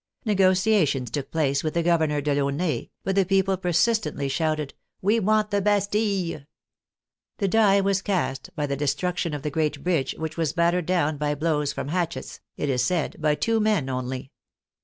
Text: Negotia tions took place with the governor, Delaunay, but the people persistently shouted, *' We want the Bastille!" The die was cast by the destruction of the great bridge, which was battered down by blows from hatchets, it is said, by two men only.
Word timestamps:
Negotia 0.25 0.83
tions 0.87 1.11
took 1.11 1.29
place 1.29 1.63
with 1.63 1.75
the 1.75 1.83
governor, 1.83 2.21
Delaunay, 2.21 2.89
but 3.03 3.13
the 3.15 3.23
people 3.23 3.55
persistently 3.55 4.27
shouted, 4.27 4.73
*' 4.89 5.01
We 5.03 5.19
want 5.19 5.51
the 5.51 5.61
Bastille!" 5.61 6.47
The 7.37 7.47
die 7.47 7.81
was 7.81 8.01
cast 8.01 8.49
by 8.55 8.65
the 8.65 8.75
destruction 8.75 9.35
of 9.35 9.43
the 9.43 9.51
great 9.51 9.83
bridge, 9.83 10.15
which 10.17 10.37
was 10.37 10.53
battered 10.53 10.87
down 10.87 11.17
by 11.17 11.35
blows 11.35 11.71
from 11.71 11.89
hatchets, 11.89 12.39
it 12.57 12.67
is 12.67 12.83
said, 12.83 13.17
by 13.21 13.35
two 13.35 13.59
men 13.59 13.89
only. 13.89 14.31